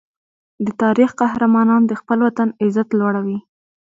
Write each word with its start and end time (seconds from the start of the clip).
د 0.65 0.67
تاریخ 0.81 1.09
قهرمانان 1.21 1.81
د 1.85 1.91
خپل 2.01 2.17
وطن 2.27 2.49
عزت 2.63 2.87
لوړوي. 2.99 3.39